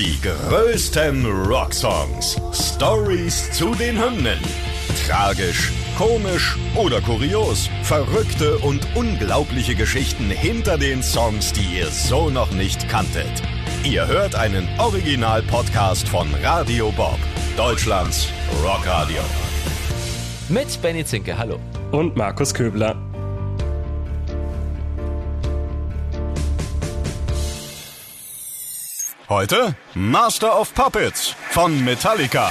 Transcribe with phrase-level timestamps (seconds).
[0.00, 2.40] Die größten Rocksongs.
[2.54, 4.38] Stories zu den Hymnen.
[5.06, 7.68] Tragisch, komisch oder kurios.
[7.82, 13.42] Verrückte und unglaubliche Geschichten hinter den Songs, die ihr so noch nicht kanntet.
[13.84, 17.18] Ihr hört einen Original-Podcast von Radio Bob,
[17.58, 18.28] Deutschlands
[18.64, 19.20] Rockradio.
[20.48, 21.60] Mit Benny Zinke, hallo.
[21.92, 23.09] Und Markus Köbler.
[29.30, 32.50] Heute Master of Puppets von Metallica.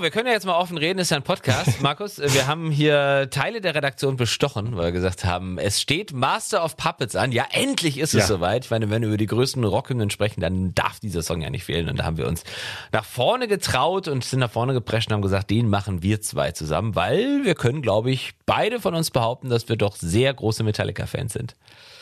[0.00, 1.78] So, wir können ja jetzt mal offen reden, ist ja ein Podcast.
[1.82, 6.14] Markus, äh, wir haben hier Teile der Redaktion bestochen, weil wir gesagt haben, es steht
[6.14, 7.32] Master of Puppets an.
[7.32, 8.26] Ja, endlich ist es Ja.
[8.26, 8.64] soweit.
[8.64, 11.64] Ich meine, wenn wir über die größten Rockhymnen sprechen, dann darf dieser Song ja nicht
[11.64, 11.90] fehlen.
[11.90, 12.44] Und da haben wir uns
[12.92, 16.52] nach vorne getraut und sind nach vorne geprescht und haben gesagt, den machen wir zwei
[16.52, 20.62] zusammen, weil wir können, glaube ich, beide von uns behaupten, dass wir doch sehr große
[20.64, 21.56] Metallica-Fans sind.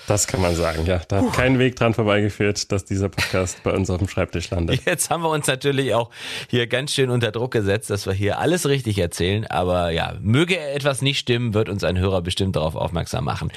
[0.08, 1.02] Das kann man sagen, ja.
[1.06, 4.80] Da hat kein Weg dran vorbeigeführt, dass dieser Podcast bei uns auf dem Schreibtisch landet.
[4.86, 6.08] Jetzt haben wir uns natürlich auch
[6.48, 9.46] hier ganz schön unter Druck gesetzt, dass wir hier alles richtig erzählen.
[9.46, 13.52] Aber ja, möge etwas nicht stimmen, wird uns ein Hörer bestimmt darauf aufmerksam machen.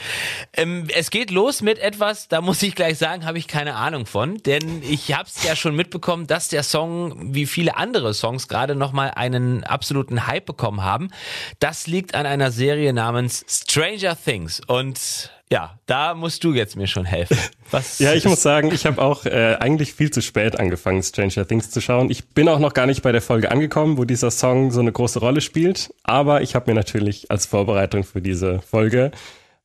[0.51, 4.05] Ähm, es geht los mit etwas, da muss ich gleich sagen, habe ich keine Ahnung
[4.05, 4.37] von.
[4.39, 8.75] Denn ich habe es ja schon mitbekommen, dass der Song, wie viele andere Songs, gerade
[8.75, 11.11] nochmal einen absoluten Hype bekommen haben.
[11.59, 14.59] Das liegt an einer Serie namens Stranger Things.
[14.67, 17.37] Und ja, da musst du jetzt mir schon helfen.
[17.71, 21.45] Was Ja, ich muss sagen, ich habe auch äh, eigentlich viel zu spät angefangen, Stranger
[21.45, 22.09] Things zu schauen.
[22.09, 24.93] Ich bin auch noch gar nicht bei der Folge angekommen, wo dieser Song so eine
[24.93, 25.93] große Rolle spielt.
[26.03, 29.11] Aber ich habe mir natürlich als Vorbereitung für diese Folge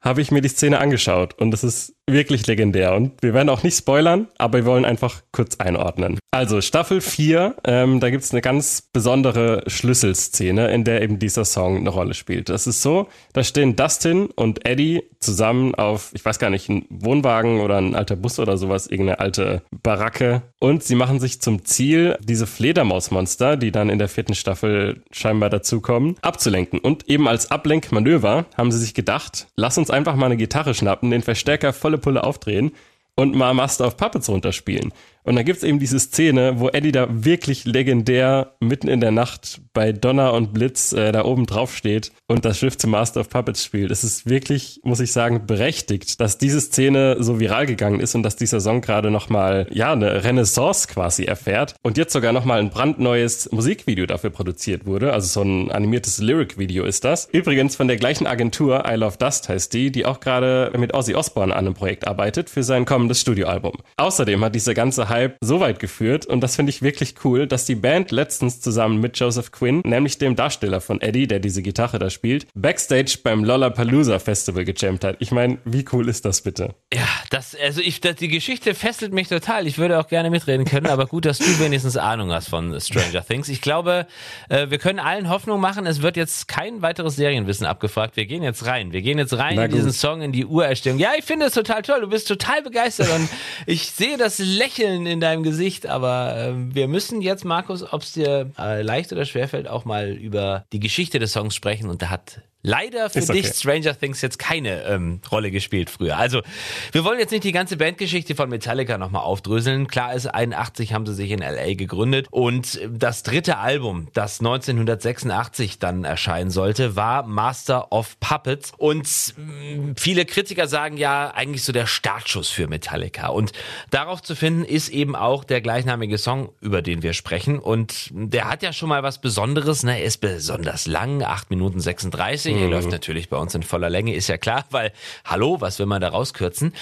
[0.01, 2.95] habe ich mir die Szene angeschaut und es ist wirklich legendär.
[2.95, 6.19] Und wir werden auch nicht spoilern, aber wir wollen einfach kurz einordnen.
[6.31, 11.79] Also Staffel 4, ähm, da gibt's eine ganz besondere Schlüsselszene, in der eben dieser Song
[11.79, 12.51] eine Rolle spielt.
[12.51, 16.85] Das ist so, da stehen Dustin und Eddie zusammen auf, ich weiß gar nicht, ein
[16.91, 20.43] Wohnwagen oder ein alter Bus oder sowas, irgendeine alte Baracke.
[20.61, 25.49] Und sie machen sich zum Ziel, diese Fledermausmonster, die dann in der vierten Staffel scheinbar
[25.49, 26.79] dazukommen, abzulenken.
[26.79, 31.11] Und eben als Ablenkmanöver haben sie sich gedacht, lass uns einfach mal eine Gitarre schnappen,
[31.11, 32.73] den Verstärker volle Pulle aufdrehen
[33.17, 34.93] und mal Master of Puppets runterspielen.
[35.27, 39.61] Und dann gibt's eben diese Szene, wo Eddie da wirklich legendär mitten in der Nacht
[39.75, 43.29] bei Donner und Blitz äh, da oben drauf steht und das Schiff zum Master of
[43.29, 43.91] Puppets spielt.
[43.91, 48.23] Es ist wirklich, muss ich sagen, berechtigt, dass diese Szene so viral gegangen ist und
[48.23, 52.71] dass dieser Song gerade nochmal, ja, eine Renaissance quasi erfährt und jetzt sogar nochmal ein
[52.71, 55.13] brandneues Musikvideo dafür produziert wurde.
[55.13, 57.29] Also so ein animiertes Lyric-Video ist das.
[57.33, 61.17] Übrigens von der gleichen Agentur, I Love Dust heißt die, die auch gerade mit Ozzy
[61.17, 63.75] Osbourne an einem Projekt arbeitet für sein kommendes Studioalbum.
[63.97, 67.65] Außerdem hat dieser ganze Hype so weit geführt und das finde ich wirklich cool, dass
[67.65, 71.99] die Band letztens zusammen mit Joseph Quinn, nämlich dem Darsteller von Eddie, der diese Gitarre
[71.99, 75.17] da spielt, Backstage beim Lollapalooza Festival gejammt hat.
[75.19, 76.75] Ich meine, wie cool ist das bitte?
[76.95, 79.67] Ja, das, also ich, das, die Geschichte fesselt mich total.
[79.67, 83.25] Ich würde auch gerne mitreden können, aber gut, dass du wenigstens Ahnung hast von Stranger
[83.27, 83.49] Things.
[83.49, 84.07] Ich glaube,
[84.49, 85.87] äh, wir können allen Hoffnung machen.
[85.87, 88.17] Es wird jetzt kein weiteres Serienwissen abgefragt.
[88.17, 88.93] Wir gehen jetzt rein.
[88.93, 89.97] Wir gehen jetzt rein in diesen.
[89.97, 90.99] Song, in die Urerstellung.
[90.99, 92.03] Ja, ich finde es total toll.
[92.03, 93.29] Du bist total begeistert und
[93.67, 95.87] ich sehe das Lächeln in deinem Gesicht.
[95.87, 99.85] Aber äh, wir müssen jetzt, Markus, ob es dir äh, leicht oder schwer fällt, auch
[99.85, 101.89] mal über die Geschichte des Songs sprechen.
[101.89, 103.43] Und da hat leider für okay.
[103.43, 106.17] dich Stranger Things jetzt keine ähm, Rolle gespielt früher.
[106.17, 106.43] Also,
[106.91, 109.87] wir wollen jetzt nicht die ganze Bandgeschichte von Metallica nochmal aufdröseln.
[109.87, 115.79] Klar ist, 81 haben sie sich in LA gegründet und das dritte Album, das 1986
[115.79, 119.07] dann erscheinen sollte, war Master of Puppets und
[119.37, 123.53] mh, viele Kritiker sagen ja eigentlich so der Startschuss für Metallica und
[123.91, 128.51] darauf zu finden ist eben auch der gleichnamige Song, über den wir sprechen und der
[128.51, 130.01] hat ja schon mal was Besonderes, ne?
[130.01, 134.15] er ist besonders lang, 8 Minuten 36, er läuft natürlich bei uns in voller Länge,
[134.15, 134.93] ist ja klar, weil,
[135.25, 136.73] hallo, was will man da rauskürzen?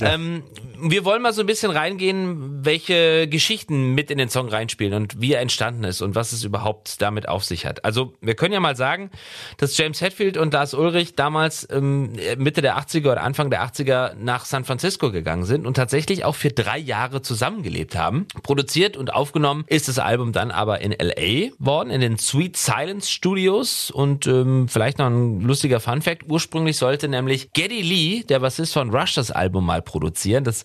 [0.00, 0.42] Ähm,
[0.78, 5.20] wir wollen mal so ein bisschen reingehen, welche Geschichten mit in den Song reinspielen und
[5.20, 7.84] wie er entstanden ist und was es überhaupt damit auf sich hat.
[7.84, 9.10] Also wir können ja mal sagen,
[9.58, 14.14] dass James Hetfield und Lars Ulrich damals ähm, Mitte der 80er oder Anfang der 80er
[14.14, 18.26] nach San Francisco gegangen sind und tatsächlich auch für drei Jahre zusammengelebt haben.
[18.42, 23.10] Produziert und aufgenommen ist das Album dann aber in LA worden, in den Sweet Silence
[23.10, 26.24] Studios und ähm, vielleicht noch ein ein lustiger Funfact.
[26.28, 30.44] Ursprünglich sollte nämlich Geddy Lee, der Bassist von Rush, das Album mal produzieren.
[30.44, 30.64] Das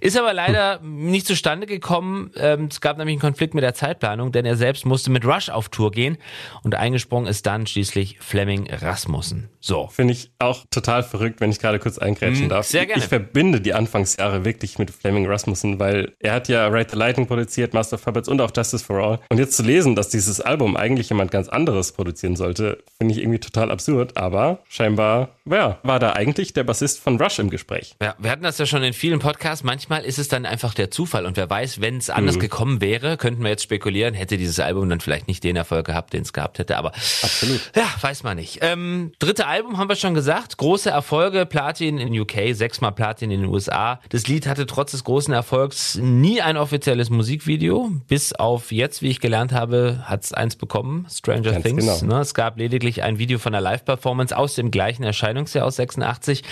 [0.00, 1.10] ist aber leider hm.
[1.10, 2.30] nicht zustande gekommen.
[2.36, 5.48] Ähm, es gab nämlich einen Konflikt mit der Zeitplanung, denn er selbst musste mit Rush
[5.48, 6.18] auf Tour gehen
[6.62, 9.48] und eingesprungen ist dann schließlich Fleming Rasmussen.
[9.60, 9.88] So.
[9.88, 12.66] Finde ich auch total verrückt, wenn ich gerade kurz eingrätschen hm, darf.
[12.66, 13.02] Sehr gerne.
[13.02, 17.26] Ich verbinde die Anfangsjahre wirklich mit Fleming Rasmussen, weil er hat ja Ride the Lightning
[17.26, 19.18] produziert, Master of Puppets und auch Justice for All.
[19.28, 23.20] Und jetzt zu lesen, dass dieses Album eigentlich jemand ganz anderes produzieren sollte, finde ich
[23.20, 23.89] irgendwie total absurd.
[24.16, 27.94] Aber scheinbar, ja, war da eigentlich der Bassist von Rush im Gespräch.
[28.00, 29.64] Ja, wir hatten das ja schon in vielen Podcasts.
[29.64, 31.26] Manchmal ist es dann einfach der Zufall.
[31.26, 32.40] Und wer weiß, wenn es anders mhm.
[32.40, 36.12] gekommen wäre, könnten wir jetzt spekulieren, hätte dieses Album dann vielleicht nicht den Erfolg gehabt,
[36.12, 36.76] den es gehabt hätte.
[36.76, 36.92] Aber
[37.22, 37.60] absolut.
[37.74, 38.58] Ja, weiß man nicht.
[38.62, 40.56] Ähm, dritte Album haben wir schon gesagt.
[40.56, 44.00] Große Erfolge, Platin in UK, sechsmal Platin in den USA.
[44.10, 47.90] Das Lied hatte trotz des großen Erfolgs nie ein offizielles Musikvideo.
[48.08, 52.00] Bis auf jetzt, wie ich gelernt habe, hat es eins bekommen, Stranger Ganz Things.
[52.00, 52.14] Genau.
[52.14, 52.20] Ne?
[52.20, 56.42] Es gab lediglich ein Video von einer Live-Performance aus dem gleichen Erscheinungsjahr aus 86.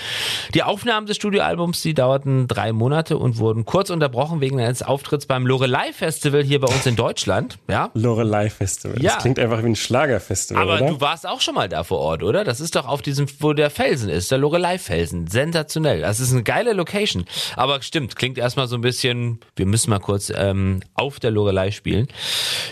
[0.53, 5.25] Die Aufnahmen des Studioalbums, die dauerten drei Monate und wurden kurz unterbrochen wegen eines Auftritts
[5.25, 7.59] beim Lorelei Festival hier bei uns in Deutschland.
[7.67, 7.91] Ja.
[7.93, 9.01] Lorelei Festival.
[9.01, 9.13] Ja.
[9.13, 10.63] Das klingt einfach wie ein Schlagerfestival.
[10.63, 10.93] Aber oder?
[10.93, 12.43] du warst auch schon mal da vor Ort, oder?
[12.43, 15.27] Das ist doch auf diesem, wo der Felsen ist, der Lorelei Felsen.
[15.27, 16.01] Sensationell.
[16.01, 17.25] Das ist eine geile Location.
[17.55, 21.71] Aber stimmt, klingt erstmal so ein bisschen, wir müssen mal kurz ähm, auf der Lorelei
[21.71, 22.07] spielen.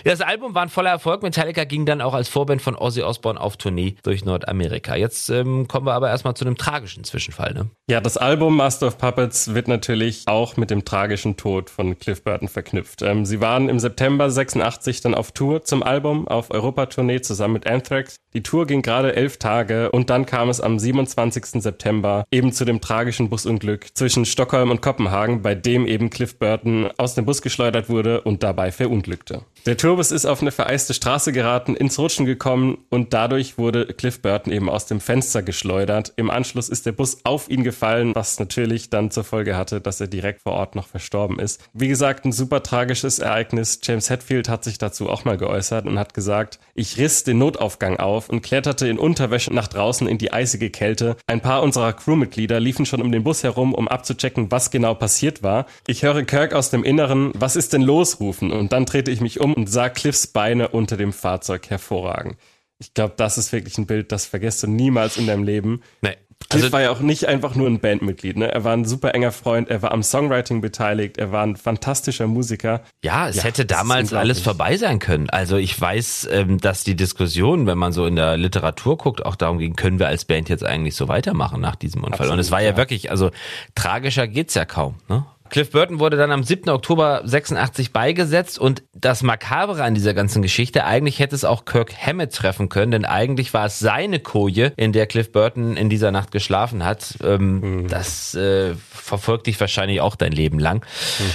[0.03, 1.21] Das Album war ein voller Erfolg.
[1.21, 4.95] Metallica ging dann auch als Vorband von Ozzy Osbourne auf Tournee durch Nordamerika.
[4.95, 7.53] Jetzt ähm, kommen wir aber erstmal zu einem tragischen Zwischenfall.
[7.53, 7.69] Ne?
[7.89, 12.23] Ja, das Album Master of Puppets wird natürlich auch mit dem tragischen Tod von Cliff
[12.23, 13.01] Burton verknüpft.
[13.01, 17.67] Ähm, sie waren im September 86 dann auf Tour zum Album, auf Europa-Tournee zusammen mit
[17.67, 18.15] Anthrax.
[18.33, 21.61] Die Tour ging gerade elf Tage und dann kam es am 27.
[21.61, 26.89] September eben zu dem tragischen Busunglück zwischen Stockholm und Kopenhagen, bei dem eben Cliff Burton
[26.97, 29.41] aus dem Bus geschleudert wurde und dabei verunglückte.
[29.65, 34.21] Der Tourbus ist auf eine vereiste Straße geraten, ins Rutschen gekommen und dadurch wurde Cliff
[34.21, 36.13] Burton eben aus dem Fenster geschleudert.
[36.15, 39.99] Im Anschluss ist der Bus auf ihn gefallen, was natürlich dann zur Folge hatte, dass
[39.99, 41.61] er direkt vor Ort noch verstorben ist.
[41.73, 43.79] Wie gesagt, ein super tragisches Ereignis.
[43.81, 47.97] James Hetfield hat sich dazu auch mal geäußert und hat gesagt, ich riss den Notaufgang
[47.97, 51.17] auf und kletterte in Unterwäsche nach draußen in die eisige Kälte.
[51.25, 55.41] Ein paar unserer Crewmitglieder liefen schon um den Bus herum, um abzuchecken, was genau passiert
[55.41, 55.65] war.
[55.87, 59.21] Ich höre Kirk aus dem Inneren, was ist denn los, rufen und dann drehte ich
[59.21, 62.37] mich um und sah Cliffs Beine unter dem Fahrzeug hervorragen.
[62.79, 65.81] Ich glaube, das ist wirklich ein Bild, das vergisst du niemals in deinem Leben.
[66.01, 66.15] Nee.
[66.49, 68.49] Cliff also, war ja auch nicht einfach nur ein Bandmitglied, ne?
[68.49, 72.27] Er war ein super enger Freund, er war am Songwriting beteiligt, er war ein fantastischer
[72.27, 72.83] Musiker.
[73.03, 75.29] Ja, es ja, hätte damals alles vorbei sein können.
[75.29, 79.35] Also ich weiß, ähm, dass die Diskussion, wenn man so in der Literatur guckt, auch
[79.35, 82.13] darum ging, können wir als Band jetzt eigentlich so weitermachen nach diesem Unfall.
[82.13, 83.31] Absolut, Und es war ja, ja wirklich, also
[83.75, 85.25] tragischer geht's ja kaum, ne?
[85.49, 86.69] Cliff Burton wurde dann am 7.
[86.69, 91.93] Oktober 86 beigesetzt und das Makabre an dieser ganzen Geschichte, eigentlich hätte es auch Kirk
[91.95, 96.11] Hammett treffen können, denn eigentlich war es seine Koje, in der Cliff Burton in dieser
[96.11, 97.15] Nacht geschlafen hat.
[97.23, 97.87] Ähm, mhm.
[97.87, 100.85] Das äh, verfolgt dich wahrscheinlich auch dein Leben lang.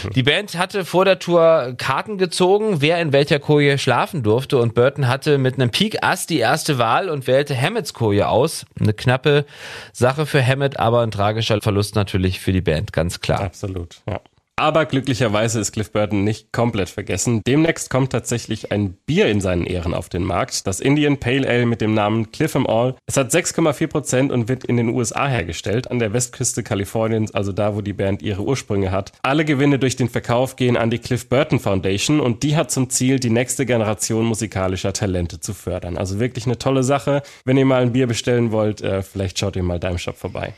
[0.05, 0.11] Mhm.
[0.11, 4.75] Die Band hatte vor der Tour Karten gezogen, wer in welcher Koje schlafen durfte und
[4.75, 8.67] Burton hatte mit einem Peak Ass die erste Wahl und wählte Hammetts Koje aus.
[8.79, 9.45] Eine knappe
[9.93, 13.41] Sache für Hammett, aber ein tragischer Verlust natürlich für die Band, ganz klar.
[13.41, 14.02] Absolut.
[14.09, 14.21] Ja.
[14.63, 17.41] Aber glücklicherweise ist Cliff Burton nicht komplett vergessen.
[17.47, 20.67] Demnächst kommt tatsächlich ein Bier in seinen Ehren auf den Markt.
[20.67, 22.95] Das Indian Pale Ale mit dem Namen Cliff All.
[23.07, 27.51] Es hat 6,4 Prozent und wird in den USA hergestellt, an der Westküste Kaliforniens, also
[27.51, 29.13] da, wo die Band ihre Ursprünge hat.
[29.23, 32.91] Alle Gewinne durch den Verkauf gehen an die Cliff Burton Foundation und die hat zum
[32.91, 35.97] Ziel, die nächste Generation musikalischer Talente zu fördern.
[35.97, 37.23] Also wirklich eine tolle Sache.
[37.45, 40.19] Wenn ihr mal ein Bier bestellen wollt, äh, vielleicht schaut ihr mal da im Shop
[40.19, 40.53] vorbei.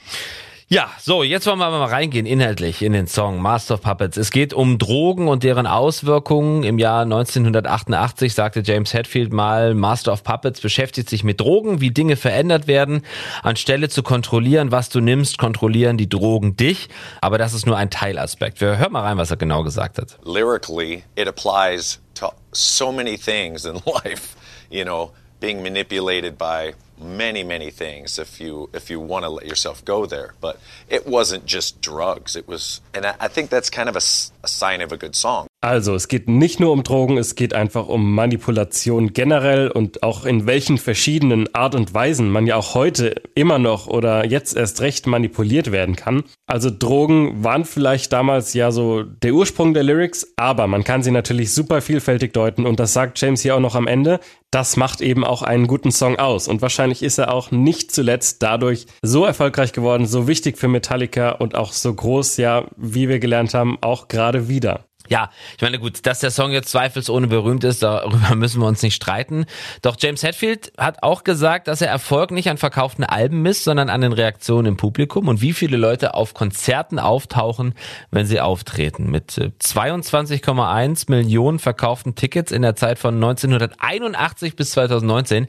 [0.69, 4.17] Ja, so, jetzt wollen wir mal reingehen inhaltlich in den Song Master of Puppets.
[4.17, 6.63] Es geht um Drogen und deren Auswirkungen.
[6.63, 11.91] Im Jahr 1988 sagte James Hetfield mal, Master of Puppets beschäftigt sich mit Drogen, wie
[11.91, 13.03] Dinge verändert werden.
[13.43, 16.89] Anstelle zu kontrollieren, was du nimmst, kontrollieren die Drogen dich.
[17.21, 18.63] Aber das ist nur ein Teilaspekt.
[18.63, 20.19] Wir hören mal rein, was er genau gesagt hat.
[20.25, 24.35] Lyrically, it applies to so many things in life,
[24.71, 25.13] you know,
[25.45, 30.07] being manipulated by many many things if you if you want to let yourself go
[30.07, 30.59] there but
[30.89, 34.05] it wasn't just drugs it was and i, think that's kind of a,
[34.43, 37.55] a sign of a good song Also, es geht nicht nur um Drogen, es geht
[37.55, 42.75] einfach um Manipulation generell und auch in welchen verschiedenen Art und Weisen man ja auch
[42.75, 46.25] heute immer noch oder jetzt erst recht manipuliert werden kann.
[46.47, 51.11] Also Drogen waren vielleicht damals ja so der Ursprung der Lyrics, aber man kann sie
[51.11, 54.21] natürlich super vielfältig deuten und das sagt James hier auch noch am Ende.
[54.55, 58.41] Das macht eben auch einen guten Song aus und wahrscheinlich ist er auch nicht zuletzt
[58.41, 63.19] dadurch so erfolgreich geworden, so wichtig für Metallica und auch so groß, ja, wie wir
[63.19, 64.85] gelernt haben, auch gerade wieder.
[65.11, 68.83] Ja, ich meine, gut, dass der Song jetzt zweifelsohne berühmt ist, darüber müssen wir uns
[68.83, 69.45] nicht streiten.
[69.83, 73.91] Doch James Hetfield hat auch gesagt, dass er Erfolg nicht an verkauften Alben misst, sondern
[73.91, 77.75] an den Reaktionen im Publikum und wie viele Leute auf Konzerten auftauchen,
[78.11, 79.11] wenn sie auftreten.
[79.11, 85.49] Mit 22,1 äh, Millionen verkauften Tickets in der Zeit von 1981 bis 2019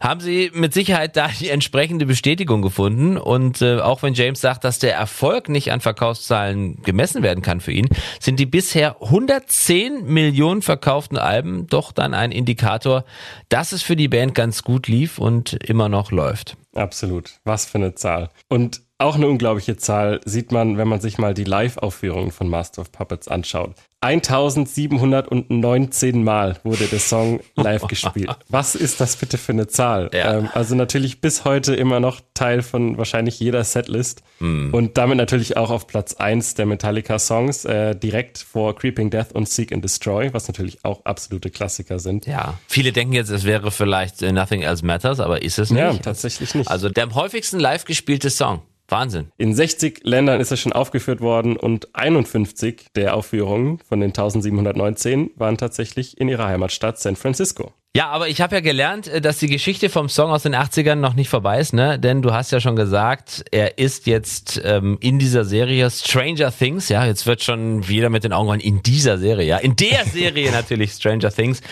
[0.00, 3.18] haben sie mit Sicherheit da die entsprechende Bestätigung gefunden.
[3.18, 7.60] Und äh, auch wenn James sagt, dass der Erfolg nicht an Verkaufszahlen gemessen werden kann
[7.60, 7.88] für ihn,
[8.20, 13.04] sind die bisher der 110 Millionen verkauften Alben doch dann ein Indikator,
[13.48, 16.56] dass es für die Band ganz gut lief und immer noch läuft.
[16.74, 17.40] Absolut.
[17.44, 18.30] Was für eine Zahl.
[18.48, 22.80] Und auch eine unglaubliche Zahl sieht man, wenn man sich mal die Live-Aufführungen von Master
[22.80, 23.74] of Puppets anschaut.
[24.00, 28.34] 1719 Mal wurde der Song live gespielt.
[28.48, 30.08] Was ist das bitte für eine Zahl?
[30.12, 30.38] Ja.
[30.38, 34.72] Ähm, also natürlich bis heute immer noch Teil von wahrscheinlich jeder Setlist mm.
[34.72, 39.48] und damit natürlich auch auf Platz 1 der Metallica-Songs, äh, direkt vor Creeping Death und
[39.48, 42.26] Seek and Destroy, was natürlich auch absolute Klassiker sind.
[42.26, 45.80] Ja, viele denken jetzt, es wäre vielleicht uh, Nothing Else Matters, aber ist es nicht.
[45.80, 46.70] Ja, tatsächlich nicht.
[46.70, 48.62] Also der am häufigsten live gespielte Song.
[48.88, 49.32] Wahnsinn.
[49.36, 55.30] In 60 Ländern ist er schon aufgeführt worden und 51 der Aufführungen von den 1719
[55.36, 57.72] waren tatsächlich in ihrer Heimatstadt San Francisco.
[57.96, 60.96] Ja, aber ich habe ja gelernt, äh, dass die Geschichte vom Song aus den 80ern
[60.96, 61.98] noch nicht vorbei ist, ne?
[61.98, 66.90] Denn du hast ja schon gesagt, er ist jetzt ähm, in dieser Serie Stranger Things,
[66.90, 70.04] ja, jetzt wird schon wieder mit den Augen rollen, in dieser Serie, ja, in der
[70.12, 71.62] Serie natürlich Stranger Things,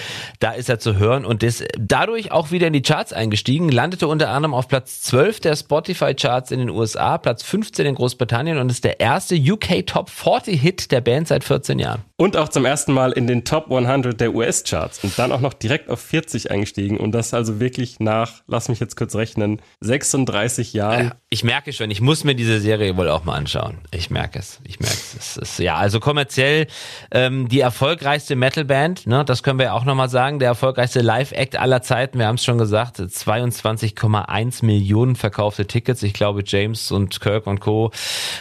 [0.40, 4.08] da ist er zu hören und ist dadurch auch wieder in die Charts eingestiegen, landete
[4.08, 8.56] unter anderem auf Platz 12 der Spotify Charts in den USA, Platz 15 in Großbritannien
[8.56, 12.02] und ist der erste UK Top 40 Hit der Band seit 14 Jahren.
[12.16, 15.40] Und auch zum ersten Mal in den Top 100 der US Charts und dann auch
[15.40, 19.60] noch direkt auf 40 eingestiegen und das also wirklich nach, lass mich jetzt kurz rechnen,
[19.80, 21.12] 36 Jahren.
[21.28, 23.78] Ich merke schon, ich muss mir diese Serie wohl auch mal anschauen.
[23.90, 25.16] Ich merke es, ich merke es.
[25.16, 26.68] es ist, ja, also kommerziell
[27.10, 31.56] ähm, die erfolgreichste Metalband, ne, das können wir ja auch nochmal sagen, der erfolgreichste Live-Act
[31.58, 36.04] aller Zeiten, wir haben es schon gesagt, 22,1 Millionen verkaufte Tickets.
[36.04, 37.90] Ich glaube, James und Kirk und Co.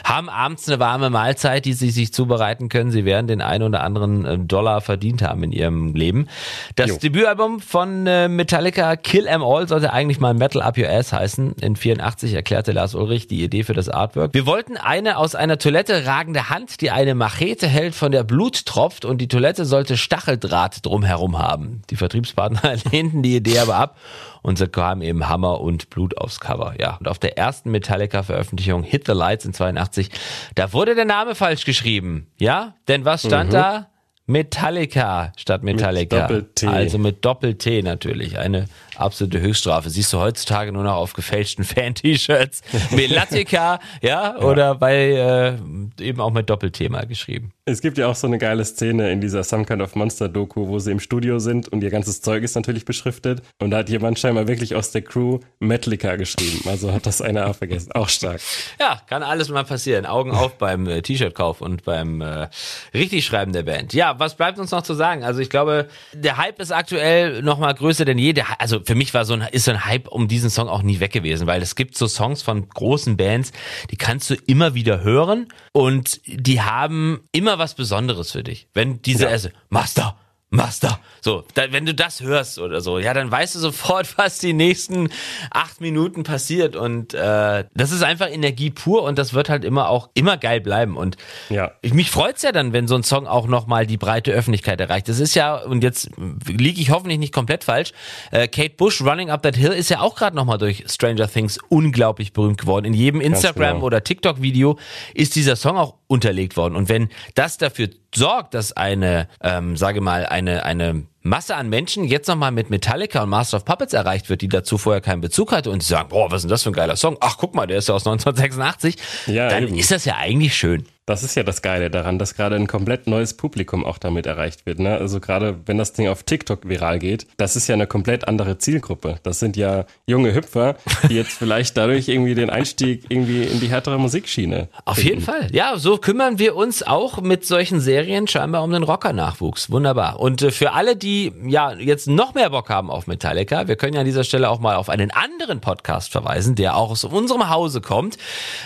[0.04, 2.92] haben abends eine warme Mahlzeit, die sie sich zubereiten können.
[2.92, 6.28] Sie werden den einen oder anderen äh, Dollar verdient haben in ihrem Leben.
[6.76, 6.98] Das jo.
[6.98, 11.54] Debütalbum von äh, Metallica Kill Em All sollte eigentlich mal Metal Up Your Ass heißen.
[11.62, 14.34] In 84 erklärte Lars Ulrich die Idee für das Artwork.
[14.34, 18.66] Wir wollten eine aus einer Toilette ragende Hand, die eine Machete hält, von der Blut
[18.66, 21.82] tropft und die Toilette sollte Stacheldraht drumherum haben.
[21.90, 23.98] Die Vertriebspartner lehnten die Idee aber ab
[24.44, 26.76] und so kam eben Hammer und Blut aufs Cover.
[26.80, 30.10] Ja, und auf der ersten Metallica-Veröffentlichung Hit the Lights in 82,
[30.54, 32.28] da wurde der Name falsch geschrieben.
[32.38, 33.54] Ja, denn was stand mhm.
[33.54, 33.90] da?
[34.26, 36.28] Metallica statt Metallica.
[36.30, 36.64] Mit.
[36.64, 38.38] Also mit Doppel-T natürlich.
[38.38, 39.90] Eine absolute Höchststrafe.
[39.90, 42.62] Siehst du heutzutage nur noch auf gefälschten Fan-T-Shirts.
[42.92, 45.58] Melatica, ja, oder bei äh,
[46.02, 47.52] eben auch mit Doppel-T mal geschrieben.
[47.66, 50.68] Es gibt ja auch so eine geile Szene in dieser Some Kind of Monster Doku,
[50.68, 53.42] wo sie im Studio sind und ihr ganzes Zeug ist natürlich beschriftet.
[53.58, 56.68] Und da hat jemand scheinbar wirklich aus der Crew Metallica geschrieben.
[56.68, 57.94] Also hat das einer auch vergessen.
[57.94, 58.42] Auch stark.
[58.82, 60.06] Ja, kann alles mal passieren.
[60.06, 62.50] Augen auf beim äh, T-Shirt-Kauf und beim äh,
[62.94, 63.94] Richtigschreiben der Band.
[63.94, 65.24] Ja, was bleibt uns noch zu sagen?
[65.24, 68.34] Also ich glaube, der Hype ist aktuell noch mal größer denn je.
[68.34, 70.82] Der, also für mich war so ein, ist so ein Hype um diesen Song auch
[70.82, 73.54] nie weg gewesen, weil es gibt so Songs von großen Bands,
[73.90, 78.68] die kannst du immer wieder hören und die haben immer was Besonderes für dich.
[78.74, 79.50] Wenn diese ja.
[79.70, 80.18] Master,
[80.54, 81.00] Master.
[81.22, 84.54] So, da, wenn du das hörst oder so, ja, dann weißt du sofort, was die
[84.54, 85.10] nächsten
[85.50, 86.76] acht Minuten passiert.
[86.76, 90.62] Und äh, das ist einfach Energie pur und das wird halt immer auch immer geil
[90.62, 90.96] bleiben.
[90.96, 91.18] Und
[91.50, 91.72] ja.
[91.82, 95.10] ich, mich freut's ja dann, wenn so ein Song auch nochmal die breite Öffentlichkeit erreicht.
[95.10, 96.12] Das ist ja, und jetzt
[96.48, 97.92] liege ich hoffentlich nicht komplett falsch,
[98.32, 101.58] äh, Kate Bush Running Up That Hill ist ja auch gerade nochmal durch Stranger Things
[101.70, 102.86] unglaublich berühmt geworden.
[102.86, 103.86] In jedem Instagram- genau.
[103.86, 104.78] oder TikTok-Video
[105.16, 106.76] ist dieser Song auch unterlegt worden.
[106.76, 112.04] Und wenn das dafür sorgt, dass eine, ähm, sage mal, eine, eine Masse an Menschen
[112.04, 115.54] jetzt nochmal mit Metallica und Master of Puppets erreicht wird, die dazu vorher keinen Bezug
[115.54, 117.16] hatte und sie sagen, boah, was ist denn das für ein geiler Song?
[117.22, 118.98] Ach, guck mal, der ist ja aus 1986.
[119.28, 119.78] Ja, dann eben.
[119.78, 120.86] ist das ja eigentlich schön.
[121.06, 124.66] Das ist ja das Geile daran, dass gerade ein komplett neues Publikum auch damit erreicht
[124.66, 124.80] wird.
[124.80, 124.98] Ne?
[124.98, 128.58] Also gerade wenn das Ding auf TikTok viral geht, das ist ja eine komplett andere
[128.58, 129.20] Zielgruppe.
[129.22, 130.78] Das sind ja junge Hüpfer,
[131.10, 134.70] die jetzt vielleicht dadurch irgendwie den Einstieg irgendwie in die härtere Musikschiene.
[134.86, 135.10] Auf finden.
[135.10, 135.50] jeden Fall.
[135.52, 139.70] Ja, so kümmern wir uns auch mit solchen Serien scheinbar um den Rocker-Nachwuchs.
[139.72, 140.22] Wunderbar.
[140.22, 141.13] Und äh, für alle, die
[141.46, 144.62] ja jetzt noch mehr Bock haben auf Metallica, wir können ja an dieser Stelle auch
[144.62, 148.18] mal auf einen anderen Podcast verweisen, der auch aus unserem Hause kommt.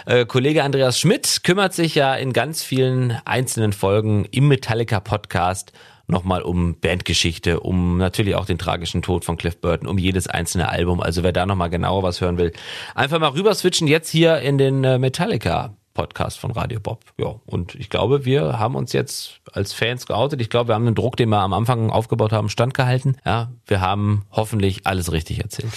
[0.06, 5.00] Äh, Kollege Andreas Schmidt kümmert sich ja in in ganz vielen einzelnen Folgen im Metallica
[5.00, 5.72] Podcast
[6.08, 10.68] nochmal um Bandgeschichte, um natürlich auch den tragischen Tod von Cliff Burton, um jedes einzelne
[10.68, 11.00] Album.
[11.00, 12.52] Also wer da nochmal genauer was hören will,
[12.96, 17.02] einfach mal rüber switchen jetzt hier in den äh, Metallica Podcast von Radio Bob.
[17.18, 20.40] Ja, und ich glaube, wir haben uns jetzt als Fans geoutet.
[20.42, 23.18] Ich glaube, wir haben den Druck, den wir am Anfang aufgebaut haben, standgehalten.
[23.26, 25.74] Ja, wir haben hoffentlich alles richtig erzählt.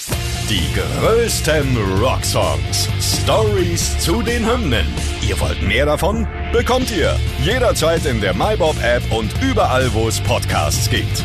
[0.50, 2.90] Die größten Rocksongs.
[3.00, 4.86] Stories zu den Hymnen.
[5.26, 6.28] Ihr wollt mehr davon?
[6.52, 11.24] Bekommt ihr jederzeit in der MyBob App und überall, wo es Podcasts gibt.